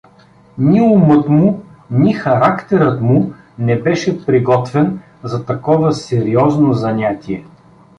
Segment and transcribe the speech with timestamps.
[0.57, 7.43] Ни умът му, ни характерът му не беше приготвен за такова сериозно занятие.